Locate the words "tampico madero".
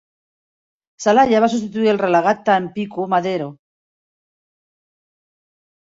2.49-3.53